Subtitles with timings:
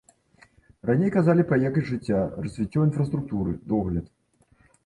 [0.89, 4.05] Раней казалі пра якасць жыцця, развіццё інфраструктуры, догляд.